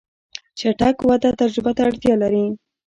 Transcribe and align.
چټک 0.59 0.97
وده 1.09 1.29
تجربه 1.39 1.71
ته 1.77 1.81
اړتیا 1.89 2.13
لري. 2.23 2.45